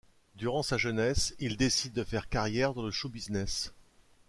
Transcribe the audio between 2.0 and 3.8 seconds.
faire carrière dans le show business.